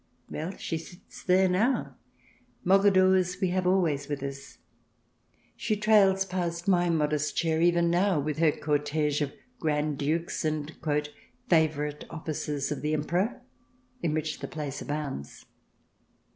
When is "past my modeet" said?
6.25-7.31